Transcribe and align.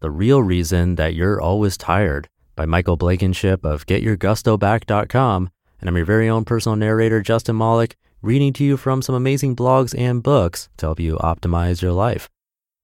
The 0.00 0.12
Real 0.12 0.40
Reason 0.40 0.94
That 0.94 1.16
You're 1.16 1.40
Always 1.40 1.76
Tired 1.76 2.28
by 2.54 2.66
Michael 2.66 2.96
Blankenship 2.96 3.64
of 3.64 3.84
GetYourGustoBack.com. 3.86 5.50
And 5.80 5.88
I'm 5.88 5.96
your 5.96 6.06
very 6.06 6.28
own 6.28 6.44
personal 6.44 6.76
narrator, 6.76 7.20
Justin 7.20 7.58
Malik, 7.58 7.96
reading 8.22 8.52
to 8.52 8.64
you 8.64 8.76
from 8.76 9.02
some 9.02 9.16
amazing 9.16 9.56
blogs 9.56 9.98
and 9.98 10.22
books 10.22 10.68
to 10.76 10.86
help 10.86 11.00
you 11.00 11.16
optimize 11.16 11.82
your 11.82 11.90
life. 11.90 12.28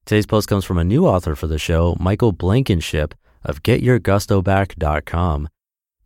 Today's 0.05 0.27
post 0.27 0.49
comes 0.49 0.65
from 0.65 0.77
a 0.77 0.83
new 0.83 1.07
author 1.07 1.37
for 1.37 1.47
the 1.47 1.57
show, 1.57 1.97
Michael 2.01 2.33
Blankenship 2.33 3.15
of 3.45 3.63
GetYourGustoBack.com. 3.63 5.49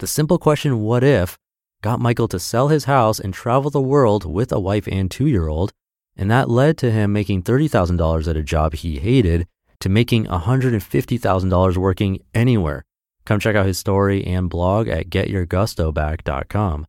The 0.01 0.07
simple 0.07 0.39
question, 0.39 0.81
what 0.81 1.03
if, 1.03 1.39
got 1.81 2.01
Michael 2.01 2.29
to 2.29 2.39
sell 2.39 2.69
his 2.69 2.85
house 2.85 3.19
and 3.19 3.33
travel 3.33 3.71
the 3.71 3.81
world 3.81 4.31
with 4.31 4.53
a 4.53 4.61
wife 4.61 4.87
and 4.93 5.11
two 5.11 5.27
year 5.27 5.49
old. 5.49 5.73
And 6.19 6.31
that 6.31 6.51
led 6.51 6.77
to 6.79 6.91
him 6.91 7.15
making 7.15 7.45
$30,000 7.45 8.29
at 8.29 8.37
a 8.37 8.43
job 8.43 8.75
he 8.75 8.99
hated 8.99 9.47
to 9.81 9.89
making 9.89 10.27
$150,000 10.27 11.77
working 11.77 12.19
anywhere. 12.35 12.85
Come 13.25 13.41
check 13.41 13.57
out 13.57 13.67
his 13.67 13.79
story 13.79 14.25
and 14.25 14.49
blog 14.49 14.89
at 14.89 15.11
getyourgustoback.com. 15.11 16.87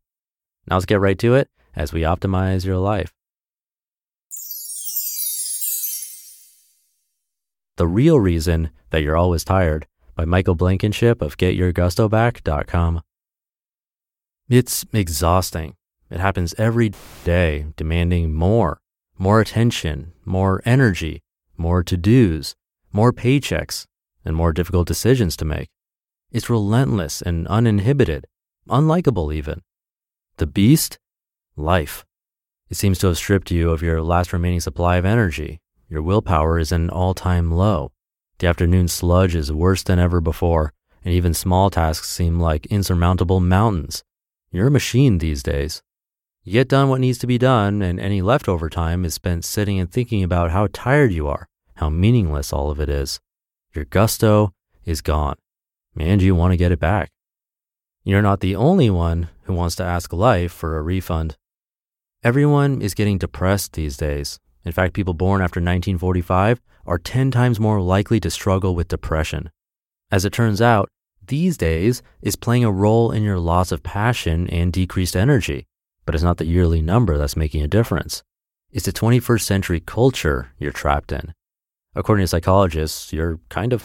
Now 0.68 0.76
let's 0.76 0.86
get 0.86 1.00
right 1.00 1.20
to 1.20 1.36
it 1.36 1.50
as 1.76 1.94
we 1.94 2.02
optimize 2.02 2.66
your 2.66 2.78
life. 2.78 3.12
The 7.78 7.88
Real 7.88 8.20
Reason 8.20 8.72
That 8.90 9.04
You're 9.04 9.18
Always 9.18 9.44
Tired 9.44 9.88
by 10.16 10.26
Michael 10.26 10.56
Blankenship 10.56 11.22
of 11.22 11.38
getyourgustoback.com. 11.38 13.02
It's 14.50 14.86
exhausting. 14.92 15.76
It 16.10 16.20
happens 16.20 16.56
every 16.58 16.92
day, 17.24 17.68
demanding 17.78 18.34
more, 18.34 18.82
more 19.18 19.40
attention, 19.40 20.12
more 20.26 20.62
energy, 20.66 21.22
more 21.56 21.84
to 21.84 21.96
dos, 21.96 22.56
more 22.92 23.14
paychecks, 23.14 23.86
and 24.26 24.36
more 24.36 24.54
difficult 24.54 24.88
decisions 24.88 25.36
to 25.38 25.46
make. 25.46 25.70
It's 26.32 26.50
relentless 26.50 27.22
and 27.22 27.48
uninhibited, 27.48 28.26
unlikable 28.68 29.34
even. 29.34 29.62
The 30.38 30.48
beast? 30.48 31.00
Life. 31.56 32.06
It 32.70 32.78
seems 32.78 33.00
to 33.00 33.08
have 33.08 33.18
stripped 33.18 33.52
you 33.52 33.72
of 33.72 33.82
your 33.82 34.02
last 34.02 34.32
remaining 34.32 34.60
supply 34.60 34.98
of 34.98 35.06
energy. 35.06 35.60
Your 35.90 36.02
willpower 36.02 36.60
is 36.60 36.72
at 36.72 36.80
an 36.80 36.90
all 36.90 37.14
time 37.14 37.52
low. 37.52 37.92
The 38.38 38.48
afternoon 38.48 38.88
sludge 38.88 39.36
is 39.36 39.52
worse 39.52 39.84
than 39.84 40.00
ever 40.00 40.22
before, 40.22 40.74
and 41.04 41.14
even 41.14 41.34
small 41.34 41.70
tasks 41.70 42.10
seem 42.10 42.40
like 42.40 42.68
insurmountable 42.68 43.40
mountains. 43.40 44.04
You're 44.52 44.68
a 44.68 44.72
machine 44.72 45.18
these 45.18 45.44
days. 45.44 45.82
You 46.44 46.54
get 46.54 46.70
done 46.70 46.90
what 46.90 47.02
needs 47.02 47.18
to 47.20 47.28
be 47.28 47.38
done, 47.38 47.82
and 47.82 48.00
any 48.00 48.22
leftover 48.22 48.70
time 48.70 49.04
is 49.04 49.14
spent 49.14 49.46
sitting 49.46 49.80
and 49.80 49.92
thinking 49.92 50.24
about 50.24 50.52
how 50.52 50.68
tired 50.72 51.12
you 51.12 51.28
are, 51.28 51.48
how 51.80 51.90
meaningless 51.90 52.52
all 52.52 52.70
of 52.70 52.80
it 52.80 52.90
is. 52.90 53.20
Your 53.74 53.86
gusto 53.86 54.54
is 54.84 55.02
gone, 55.02 55.36
and 55.98 56.22
you 56.22 56.36
want 56.36 56.52
to 56.52 56.58
get 56.58 56.74
it 56.74 56.80
back. 56.80 57.10
You're 58.04 58.22
not 58.22 58.42
the 58.42 58.56
only 58.56 58.90
one 58.90 59.30
who 59.44 59.54
wants 59.54 59.76
to 59.78 59.84
ask 59.84 60.12
life 60.12 60.52
for 60.52 60.78
a 60.78 60.82
refund. 60.82 61.38
Everyone 62.22 62.82
is 62.82 62.94
getting 62.94 63.18
depressed 63.18 63.74
these 63.74 63.96
days. 63.96 64.40
In 64.66 64.74
fact, 64.74 64.94
people 64.94 65.14
born 65.14 65.42
after 65.42 65.60
1945 65.60 66.62
are 66.86 66.98
10 66.98 67.32
times 67.32 67.60
more 67.60 67.80
likely 67.82 68.20
to 68.20 68.30
struggle 68.30 68.76
with 68.76 68.90
depression. 68.90 69.50
As 70.12 70.26
it 70.26 70.34
turns 70.34 70.62
out, 70.62 70.90
these 71.26 71.56
days 71.56 72.02
is 72.22 72.36
playing 72.36 72.66
a 72.66 72.72
role 72.72 73.12
in 73.12 73.24
your 73.24 73.40
loss 73.40 73.72
of 73.72 73.84
passion 73.84 74.50
and 74.50 74.74
decreased 74.74 75.16
energy, 75.16 75.66
but 76.06 76.14
it's 76.14 76.24
not 76.24 76.38
the 76.38 76.46
yearly 76.46 76.82
number 76.82 77.18
that's 77.18 77.38
making 77.38 77.62
a 77.62 77.68
difference. 77.68 78.22
It's 78.72 78.86
the 78.86 78.92
21st 78.92 79.42
century 79.42 79.80
culture 79.80 80.52
you're 80.60 80.72
trapped 80.72 81.12
in. 81.12 81.34
According 82.00 82.24
to 82.24 82.28
psychologists, 82.28 83.14
you're 83.14 83.40
kind 83.50 83.74
of. 83.74 83.84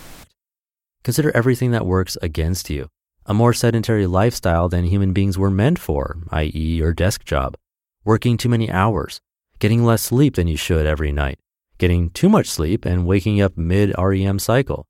Consider 1.02 1.30
everything 1.36 1.72
that 1.72 1.84
works 1.84 2.16
against 2.22 2.70
you. 2.70 2.88
A 3.26 3.34
more 3.34 3.52
sedentary 3.52 4.06
lifestyle 4.06 4.70
than 4.70 4.84
human 4.84 5.12
beings 5.12 5.36
were 5.36 5.50
meant 5.50 5.78
for, 5.78 6.16
i.e., 6.30 6.76
your 6.76 6.94
desk 6.94 7.24
job. 7.26 7.56
Working 8.04 8.38
too 8.38 8.48
many 8.48 8.70
hours. 8.70 9.20
Getting 9.58 9.84
less 9.84 10.02
sleep 10.02 10.36
than 10.36 10.48
you 10.48 10.56
should 10.56 10.86
every 10.86 11.12
night. 11.12 11.38
Getting 11.76 12.08
too 12.10 12.30
much 12.30 12.46
sleep 12.48 12.86
and 12.86 13.06
waking 13.06 13.42
up 13.42 13.58
mid 13.58 13.92
REM 13.98 14.38
cycle 14.38 14.86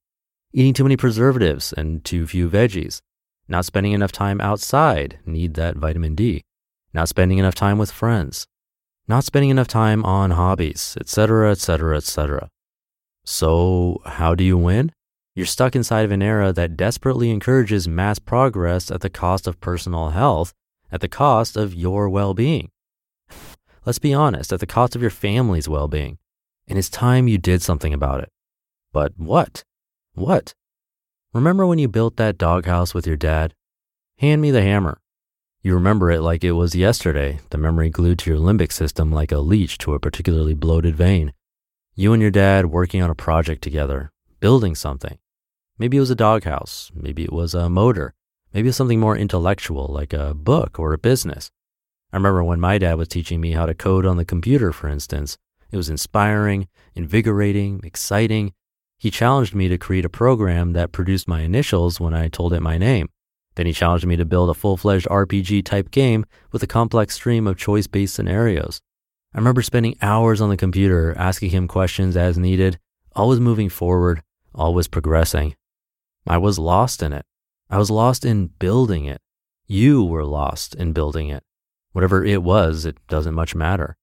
eating 0.54 0.72
too 0.72 0.84
many 0.84 0.96
preservatives 0.96 1.72
and 1.72 2.04
too 2.04 2.26
few 2.28 2.48
veggies, 2.48 3.00
not 3.48 3.64
spending 3.64 3.92
enough 3.92 4.12
time 4.12 4.40
outside, 4.40 5.18
need 5.26 5.54
that 5.54 5.76
vitamin 5.76 6.14
D, 6.14 6.44
not 6.94 7.08
spending 7.08 7.38
enough 7.38 7.56
time 7.56 7.76
with 7.76 7.90
friends, 7.90 8.46
not 9.08 9.24
spending 9.24 9.50
enough 9.50 9.66
time 9.66 10.04
on 10.04 10.30
hobbies, 10.30 10.96
etc., 11.00 11.50
etc., 11.50 11.96
etc. 11.96 12.48
So, 13.24 14.00
how 14.04 14.34
do 14.34 14.44
you 14.44 14.58
win? 14.58 14.92
You're 15.34 15.46
stuck 15.46 15.74
inside 15.74 16.04
of 16.04 16.12
an 16.12 16.22
era 16.22 16.52
that 16.52 16.76
desperately 16.76 17.30
encourages 17.30 17.88
mass 17.88 18.18
progress 18.18 18.90
at 18.90 19.00
the 19.00 19.10
cost 19.10 19.46
of 19.46 19.60
personal 19.60 20.10
health, 20.10 20.52
at 20.92 21.00
the 21.00 21.08
cost 21.08 21.56
of 21.56 21.74
your 21.74 22.08
well 22.08 22.34
being. 22.34 22.70
Let's 23.84 23.98
be 23.98 24.14
honest, 24.14 24.52
at 24.52 24.60
the 24.60 24.66
cost 24.66 24.94
of 24.94 25.02
your 25.02 25.10
family's 25.10 25.68
well 25.68 25.88
being. 25.88 26.18
And 26.68 26.78
it's 26.78 26.88
time 26.88 27.28
you 27.28 27.36
did 27.38 27.62
something 27.62 27.92
about 27.92 28.20
it. 28.20 28.30
But 28.92 29.12
what? 29.16 29.64
What? 30.14 30.54
Remember 31.32 31.66
when 31.66 31.78
you 31.78 31.88
built 31.88 32.16
that 32.16 32.38
doghouse 32.38 32.94
with 32.94 33.06
your 33.06 33.16
dad? 33.16 33.54
Hand 34.18 34.40
me 34.40 34.52
the 34.52 34.62
hammer. 34.62 35.00
You 35.62 35.74
remember 35.74 36.10
it 36.10 36.20
like 36.20 36.44
it 36.44 36.52
was 36.52 36.76
yesterday, 36.76 37.40
the 37.50 37.58
memory 37.58 37.90
glued 37.90 38.20
to 38.20 38.30
your 38.30 38.38
limbic 38.38 38.70
system 38.70 39.10
like 39.10 39.32
a 39.32 39.38
leech 39.38 39.78
to 39.78 39.94
a 39.94 39.98
particularly 39.98 40.54
bloated 40.54 40.94
vein. 40.94 41.32
You 41.94 42.12
and 42.12 42.20
your 42.20 42.30
dad 42.30 42.66
working 42.66 43.02
on 43.02 43.10
a 43.10 43.14
project 43.14 43.62
together, 43.62 44.10
building 44.40 44.74
something. 44.74 45.18
Maybe 45.78 45.96
it 45.96 46.00
was 46.00 46.10
a 46.10 46.16
doghouse. 46.16 46.90
Maybe 46.94 47.24
it 47.24 47.32
was 47.32 47.54
a 47.54 47.70
motor. 47.70 48.14
Maybe 48.52 48.70
something 48.72 49.00
more 49.00 49.16
intellectual 49.16 49.86
like 49.86 50.12
a 50.12 50.34
book 50.34 50.78
or 50.78 50.92
a 50.92 50.98
business. 50.98 51.50
I 52.12 52.16
remember 52.16 52.44
when 52.44 52.60
my 52.60 52.78
dad 52.78 52.94
was 52.94 53.08
teaching 53.08 53.40
me 53.40 53.52
how 53.52 53.66
to 53.66 53.74
code 53.74 54.06
on 54.06 54.16
the 54.16 54.24
computer, 54.24 54.72
for 54.72 54.88
instance. 54.88 55.38
It 55.70 55.76
was 55.76 55.88
inspiring, 55.88 56.68
invigorating, 56.94 57.80
exciting, 57.82 58.54
he 59.04 59.10
challenged 59.10 59.54
me 59.54 59.68
to 59.68 59.76
create 59.76 60.04
a 60.04 60.08
program 60.08 60.72
that 60.72 60.92
produced 60.92 61.28
my 61.28 61.42
initials 61.42 62.00
when 62.00 62.14
I 62.14 62.28
told 62.28 62.54
it 62.54 62.60
my 62.60 62.78
name. 62.78 63.10
Then 63.54 63.66
he 63.66 63.72
challenged 63.72 64.06
me 64.06 64.16
to 64.16 64.24
build 64.24 64.48
a 64.48 64.54
full 64.54 64.76
fledged 64.76 65.06
RPG 65.08 65.64
type 65.64 65.90
game 65.90 66.24
with 66.52 66.62
a 66.62 66.66
complex 66.66 67.14
stream 67.14 67.46
of 67.46 67.58
choice 67.58 67.86
based 67.86 68.14
scenarios. 68.14 68.80
I 69.34 69.38
remember 69.38 69.62
spending 69.62 69.96
hours 70.00 70.40
on 70.40 70.48
the 70.48 70.56
computer 70.56 71.12
asking 71.18 71.50
him 71.50 71.66
questions 71.66 72.16
as 72.16 72.38
needed, 72.38 72.78
always 73.16 73.40
moving 73.40 73.68
forward, 73.68 74.22
always 74.54 74.86
progressing. 74.86 75.56
I 76.24 76.38
was 76.38 76.56
lost 76.56 77.02
in 77.02 77.12
it. 77.12 77.26
I 77.68 77.78
was 77.78 77.90
lost 77.90 78.24
in 78.24 78.46
building 78.46 79.06
it. 79.06 79.20
You 79.66 80.04
were 80.04 80.24
lost 80.24 80.76
in 80.76 80.92
building 80.92 81.30
it. 81.30 81.42
Whatever 81.90 82.24
it 82.24 82.44
was, 82.44 82.84
it 82.84 82.96
doesn't 83.08 83.34
much 83.34 83.56
matter. 83.56 83.96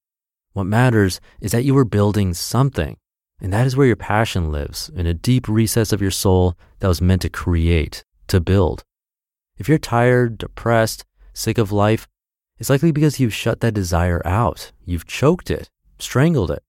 What 0.51 0.65
matters 0.65 1.21
is 1.39 1.51
that 1.53 1.63
you 1.63 1.75
were 1.75 1.85
building 1.85 2.33
something. 2.33 2.97
And 3.39 3.53
that 3.53 3.65
is 3.65 3.77
where 3.77 3.87
your 3.87 3.95
passion 3.95 4.51
lives, 4.51 4.91
in 4.93 5.07
a 5.07 5.13
deep 5.13 5.47
recess 5.47 5.93
of 5.93 6.01
your 6.01 6.11
soul 6.11 6.57
that 6.79 6.89
was 6.89 7.01
meant 7.01 7.21
to 7.21 7.29
create, 7.29 8.03
to 8.27 8.41
build. 8.41 8.83
If 9.57 9.69
you're 9.69 9.77
tired, 9.77 10.37
depressed, 10.37 11.05
sick 11.33 11.57
of 11.57 11.71
life, 11.71 12.07
it's 12.61 12.69
likely 12.69 12.91
because 12.91 13.19
you've 13.19 13.33
shut 13.33 13.61
that 13.61 13.73
desire 13.73 14.21
out. 14.23 14.71
You've 14.85 15.07
choked 15.07 15.49
it, 15.49 15.71
strangled 15.97 16.51
it. 16.51 16.61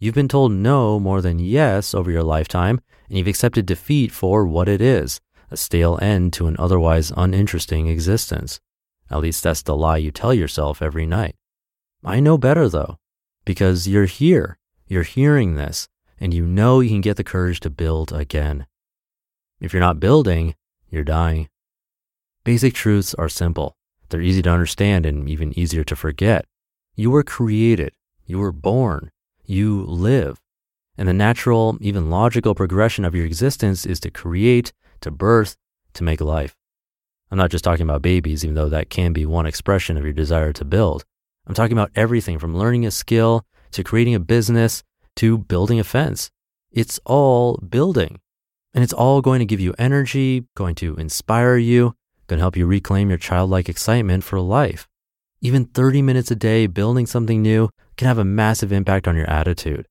You've 0.00 0.16
been 0.16 0.26
told 0.26 0.50
no 0.50 0.98
more 0.98 1.22
than 1.22 1.38
yes 1.38 1.94
over 1.94 2.10
your 2.10 2.24
lifetime, 2.24 2.80
and 3.08 3.16
you've 3.16 3.28
accepted 3.28 3.64
defeat 3.64 4.10
for 4.10 4.44
what 4.44 4.68
it 4.68 4.80
is 4.80 5.20
a 5.52 5.56
stale 5.56 5.96
end 6.02 6.32
to 6.32 6.48
an 6.48 6.56
otherwise 6.58 7.12
uninteresting 7.16 7.86
existence. 7.86 8.58
At 9.12 9.20
least 9.20 9.44
that's 9.44 9.62
the 9.62 9.76
lie 9.76 9.98
you 9.98 10.10
tell 10.10 10.34
yourself 10.34 10.82
every 10.82 11.06
night. 11.06 11.36
I 12.04 12.18
know 12.18 12.36
better 12.36 12.68
though, 12.68 12.98
because 13.44 13.86
you're 13.86 14.06
here, 14.06 14.58
you're 14.88 15.04
hearing 15.04 15.54
this, 15.54 15.86
and 16.18 16.34
you 16.34 16.46
know 16.46 16.80
you 16.80 16.90
can 16.90 17.00
get 17.00 17.16
the 17.16 17.22
courage 17.22 17.60
to 17.60 17.70
build 17.70 18.12
again. 18.12 18.66
If 19.60 19.72
you're 19.72 19.78
not 19.78 20.00
building, 20.00 20.56
you're 20.90 21.04
dying. 21.04 21.48
Basic 22.42 22.74
truths 22.74 23.14
are 23.14 23.28
simple. 23.28 23.77
They're 24.08 24.20
easy 24.20 24.42
to 24.42 24.50
understand 24.50 25.06
and 25.06 25.28
even 25.28 25.58
easier 25.58 25.84
to 25.84 25.96
forget. 25.96 26.46
You 26.94 27.10
were 27.10 27.22
created. 27.22 27.92
You 28.26 28.38
were 28.38 28.52
born. 28.52 29.10
You 29.44 29.84
live. 29.84 30.40
And 30.96 31.08
the 31.08 31.12
natural, 31.12 31.78
even 31.80 32.10
logical 32.10 32.54
progression 32.54 33.04
of 33.04 33.14
your 33.14 33.24
existence 33.24 33.86
is 33.86 34.00
to 34.00 34.10
create, 34.10 34.72
to 35.00 35.10
birth, 35.10 35.56
to 35.94 36.04
make 36.04 36.20
life. 36.20 36.56
I'm 37.30 37.38
not 37.38 37.50
just 37.50 37.64
talking 37.64 37.84
about 37.84 38.02
babies, 38.02 38.44
even 38.44 38.54
though 38.54 38.68
that 38.68 38.90
can 38.90 39.12
be 39.12 39.26
one 39.26 39.46
expression 39.46 39.96
of 39.96 40.04
your 40.04 40.12
desire 40.12 40.52
to 40.54 40.64
build. 40.64 41.04
I'm 41.46 41.54
talking 41.54 41.72
about 41.72 41.92
everything 41.94 42.38
from 42.38 42.56
learning 42.56 42.86
a 42.86 42.90
skill 42.90 43.44
to 43.72 43.84
creating 43.84 44.14
a 44.14 44.20
business 44.20 44.82
to 45.16 45.38
building 45.38 45.78
a 45.78 45.84
fence. 45.84 46.30
It's 46.70 46.98
all 47.04 47.56
building. 47.58 48.20
And 48.74 48.84
it's 48.84 48.92
all 48.92 49.20
going 49.20 49.38
to 49.40 49.46
give 49.46 49.60
you 49.60 49.74
energy, 49.78 50.44
going 50.54 50.74
to 50.76 50.94
inspire 50.96 51.56
you, 51.56 51.94
to 52.36 52.42
help 52.42 52.56
you 52.56 52.66
reclaim 52.66 53.08
your 53.08 53.18
childlike 53.18 53.68
excitement 53.68 54.24
for 54.24 54.38
life. 54.40 54.86
Even 55.40 55.64
30 55.64 56.02
minutes 56.02 56.30
a 56.30 56.36
day 56.36 56.66
building 56.66 57.06
something 57.06 57.40
new 57.40 57.70
can 57.96 58.08
have 58.08 58.18
a 58.18 58.24
massive 58.24 58.72
impact 58.72 59.08
on 59.08 59.16
your 59.16 59.28
attitude. 59.30 59.86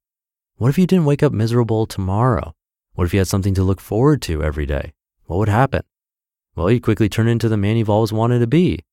What 0.57 0.69
if 0.69 0.77
you 0.77 0.85
didn't 0.85 1.05
wake 1.05 1.23
up 1.23 1.33
miserable 1.33 1.85
tomorrow? 1.85 2.53
What 2.95 3.05
if 3.05 3.13
you 3.13 3.19
had 3.19 3.27
something 3.27 3.53
to 3.53 3.63
look 3.63 3.79
forward 3.79 4.21
to 4.23 4.43
every 4.43 4.65
day? 4.65 4.93
What 5.25 5.37
would 5.37 5.49
happen? 5.49 5.83
Well, 6.55 6.71
you'd 6.71 6.83
quickly 6.83 7.09
turn 7.09 7.27
into 7.27 7.47
the 7.47 7.57
man 7.57 7.77
you've 7.77 7.89
always 7.89 8.11
wanted 8.11 8.39
to 8.39 8.47
be. 8.47 8.83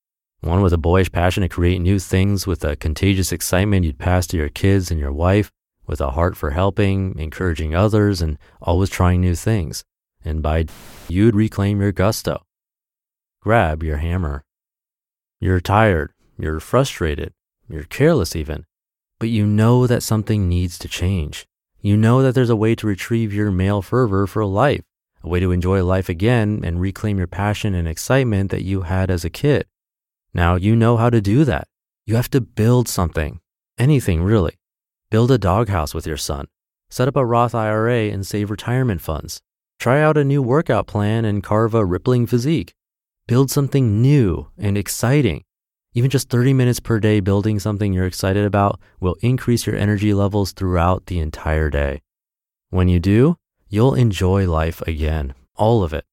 One 0.41 0.61
with 0.61 0.75
a 0.75 0.79
boyish 0.79 1.11
passion 1.11 1.43
to 1.43 1.49
create 1.49 1.79
new 1.81 1.99
things, 1.99 2.47
with 2.47 2.63
a 2.65 2.77
contagious 2.77 3.33
excitement 3.33 3.87
you'd 3.87 3.99
pass 3.99 4.27
to 4.27 4.37
your 4.37 4.51
kids 4.51 4.91
and 4.91 5.01
your 5.01 5.13
wife, 5.13 5.51
with 5.87 6.03
a 6.03 6.11
heart 6.11 6.37
for 6.37 6.51
helping, 6.51 7.19
encouraging 7.19 7.75
others, 7.75 8.21
and 8.21 8.37
always 8.61 8.91
trying 8.91 9.23
new 9.23 9.35
things. 9.35 9.85
And 10.23 10.43
by 10.43 10.67
you'd 11.09 11.35
reclaim 11.35 11.81
your 11.81 11.93
gusto. 11.93 12.44
Grab 13.45 13.83
your 13.83 13.99
hammer. 13.99 14.43
You're 15.39 15.61
tired, 15.61 16.15
you're 16.39 16.61
frustrated, 16.61 17.35
you're 17.69 17.85
careless 17.85 18.35
even, 18.35 18.65
but 19.19 19.29
you 19.29 19.45
know 19.45 19.87
that 19.87 20.03
something 20.03 20.49
needs 20.49 20.79
to 20.79 20.89
change. 20.89 21.47
You 21.83 21.99
know 21.99 22.23
that 22.23 22.35
there's 22.35 22.49
a 22.49 22.57
way 22.57 22.75
to 22.75 22.87
retrieve 22.87 23.35
your 23.35 23.51
male 23.51 23.83
fervor 23.83 24.27
for 24.27 24.47
life, 24.47 24.81
a 25.23 25.29
way 25.29 25.41
to 25.41 25.53
enjoy 25.53 25.85
life 25.85 26.09
again 26.09 26.63
and 26.65 26.81
reclaim 26.81 27.19
your 27.19 27.27
passion 27.27 27.75
and 27.75 27.87
excitement 27.87 28.51
that 28.51 28.65
you 28.65 28.81
had 28.81 29.11
as 29.11 29.27
a 29.27 29.37
kid. 29.45 29.67
Now 30.33 30.55
you 30.55 30.75
know 30.75 30.97
how 30.97 31.11
to 31.11 31.21
do 31.21 31.45
that. 31.45 31.69
You 32.07 32.17
have 32.17 32.31
to 32.31 32.41
build 32.41 32.89
something, 32.89 33.41
anything 33.77 34.23
really. 34.23 34.55
Build 35.11 35.31
a 35.31 35.37
doghouse 35.37 35.93
with 35.93 36.07
your 36.07 36.17
son. 36.17 36.47
Set 36.89 37.09
up 37.09 37.17
a 37.17 37.27
Roth 37.27 37.55
IRA 37.55 38.05
and 38.05 38.27
save 38.27 38.51
retirement 38.51 39.03
funds. 39.03 39.43
Try 39.79 40.01
out 40.01 40.17
a 40.17 40.25
new 40.25 40.41
workout 40.41 40.87
plan 40.87 41.27
and 41.27 41.43
carve 41.43 41.75
a 41.75 41.85
rippling 41.85 42.27
physique. 42.27 42.73
Build 43.27 43.51
something 43.51 44.03
new 44.03 44.49
and 44.59 44.77
exciting. 44.77 45.45
Even 45.95 46.11
just 46.11 46.29
30 46.29 46.53
minutes 46.53 46.79
per 46.79 47.01
day 47.01 47.21
building 47.21 47.59
something 47.59 47.91
you're 47.91 48.05
excited 48.05 48.45
about 48.45 48.79
will 49.01 49.17
increase 49.23 49.67
your 49.67 49.77
energy 49.77 50.13
levels 50.13 50.53
throughout 50.53 51.07
the 51.07 51.21
entire 51.21 51.71
day. 51.71 52.03
When 52.69 52.89
you 52.89 53.01
do, 53.01 53.37
you'll 53.67 53.95
enjoy 53.95 54.47
life 54.47 54.83
again, 54.83 55.33
all 55.57 55.83
of 55.83 55.95
it. 55.95 56.05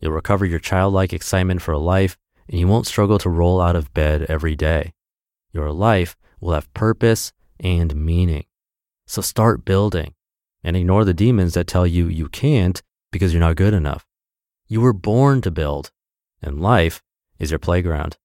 You'll 0.00 0.12
recover 0.12 0.46
your 0.46 0.58
childlike 0.58 1.12
excitement 1.12 1.60
for 1.60 1.76
life, 1.76 2.16
and 2.48 2.58
you 2.58 2.66
won't 2.66 2.86
struggle 2.86 3.18
to 3.18 3.28
roll 3.28 3.60
out 3.60 3.76
of 3.76 3.92
bed 3.92 4.24
every 4.30 4.56
day. 4.56 4.94
Your 5.52 5.70
life 5.70 6.16
will 6.40 6.54
have 6.54 6.72
purpose 6.72 7.34
and 7.60 7.94
meaning. 7.94 8.46
So 9.06 9.20
start 9.20 9.66
building 9.66 10.14
and 10.62 10.78
ignore 10.78 11.04
the 11.04 11.12
demons 11.12 11.52
that 11.54 11.66
tell 11.66 11.86
you 11.86 12.08
you 12.08 12.30
can't 12.30 12.80
because 13.12 13.34
you're 13.34 13.40
not 13.40 13.56
good 13.56 13.74
enough. 13.74 14.06
You 14.66 14.80
were 14.80 14.94
born 14.94 15.42
to 15.42 15.50
build, 15.50 15.90
and 16.44 16.60
life 16.60 17.02
is 17.38 17.50
your 17.50 17.58
playground. 17.58 18.16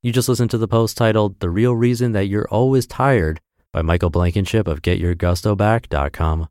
You 0.00 0.12
just 0.12 0.28
listened 0.28 0.50
to 0.52 0.58
the 0.58 0.68
post 0.68 0.96
titled 0.96 1.40
The 1.40 1.50
Real 1.50 1.74
Reason 1.74 2.12
That 2.12 2.26
You're 2.26 2.48
Always 2.48 2.86
Tired 2.86 3.40
by 3.72 3.82
Michael 3.82 4.10
Blankenship 4.10 4.68
of 4.68 4.80
GetYourGustoBack.com. 4.80 6.48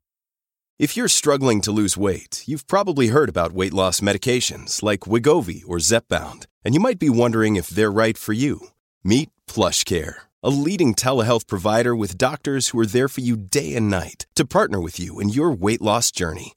If 0.78 0.96
you're 0.96 1.08
struggling 1.08 1.62
to 1.62 1.72
lose 1.72 1.98
weight, 1.98 2.44
you've 2.46 2.68
probably 2.68 3.08
heard 3.08 3.30
about 3.30 3.54
weight 3.54 3.74
loss 3.74 4.00
medications 4.02 4.84
like 4.84 5.08
Wegovy 5.12 5.64
or 5.66 5.78
Zepbound, 5.78 6.46
and 6.64 6.76
you 6.76 6.82
might 6.82 7.00
be 7.00 7.10
wondering 7.10 7.56
if 7.56 7.70
they're 7.70 7.92
right 7.92 8.18
for 8.18 8.34
you. 8.34 8.60
Meet 9.04 9.30
PlushCare, 9.48 10.16
a 10.44 10.50
leading 10.50 10.94
telehealth 10.94 11.48
provider 11.48 11.96
with 11.96 12.18
doctors 12.18 12.70
who 12.70 12.80
are 12.80 12.86
there 12.86 13.08
for 13.08 13.22
you 13.22 13.38
day 13.38 13.76
and 13.76 13.90
night 13.90 14.28
to 14.36 14.46
partner 14.46 14.82
with 14.82 15.00
you 15.00 15.20
in 15.22 15.30
your 15.30 15.52
weight 15.52 15.82
loss 15.82 16.12
journey. 16.12 16.57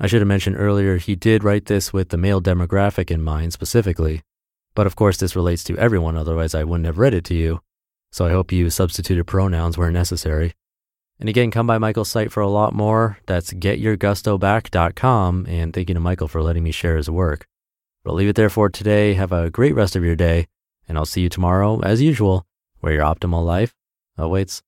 I 0.00 0.06
should 0.06 0.20
have 0.20 0.28
mentioned 0.28 0.56
earlier, 0.58 0.96
he 0.96 1.16
did 1.16 1.42
write 1.42 1.66
this 1.66 1.92
with 1.92 2.10
the 2.10 2.16
male 2.16 2.40
demographic 2.40 3.10
in 3.10 3.22
mind 3.22 3.52
specifically. 3.52 4.22
But 4.74 4.86
of 4.86 4.94
course, 4.94 5.16
this 5.16 5.34
relates 5.34 5.64
to 5.64 5.76
everyone, 5.76 6.16
otherwise, 6.16 6.54
I 6.54 6.64
wouldn't 6.64 6.86
have 6.86 6.98
read 6.98 7.14
it 7.14 7.24
to 7.24 7.34
you. 7.34 7.60
So 8.12 8.24
I 8.26 8.30
hope 8.30 8.52
you 8.52 8.70
substituted 8.70 9.24
pronouns 9.24 9.76
where 9.76 9.90
necessary. 9.90 10.54
And 11.20 11.28
again, 11.28 11.50
come 11.50 11.66
by 11.66 11.78
Michael's 11.78 12.08
site 12.08 12.30
for 12.30 12.40
a 12.40 12.48
lot 12.48 12.72
more. 12.72 13.18
That's 13.26 13.52
getyourgustoback.com. 13.52 15.46
And 15.48 15.74
thank 15.74 15.88
you 15.88 15.94
to 15.94 16.00
Michael 16.00 16.28
for 16.28 16.42
letting 16.42 16.62
me 16.62 16.70
share 16.70 16.96
his 16.96 17.10
work. 17.10 17.46
But 18.04 18.12
I'll 18.12 18.16
leave 18.16 18.28
it 18.28 18.36
there 18.36 18.50
for 18.50 18.68
today. 18.68 19.14
Have 19.14 19.32
a 19.32 19.50
great 19.50 19.74
rest 19.74 19.96
of 19.96 20.04
your 20.04 20.14
day. 20.14 20.46
And 20.88 20.96
I'll 20.96 21.04
see 21.04 21.22
you 21.22 21.28
tomorrow, 21.28 21.80
as 21.80 22.00
usual, 22.00 22.46
where 22.80 22.92
your 22.92 23.02
optimal 23.02 23.44
life 23.44 23.74
awaits. 24.16 24.62